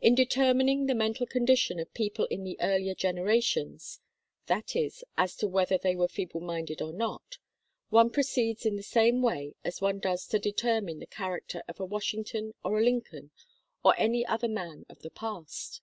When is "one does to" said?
9.80-10.40